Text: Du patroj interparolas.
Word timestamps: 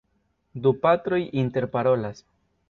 Du 0.63 0.71
patroj 0.85 1.19
interparolas. 1.43 2.25